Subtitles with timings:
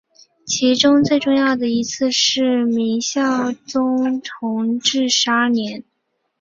[0.47, 5.83] 其中最重要的一次是明孝宗弘治十二年。